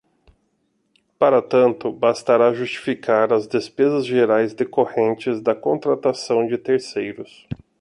[1.19, 7.47] Para tanto, bastará justificar as despesas gerais decorrentes da contratação de terceiros.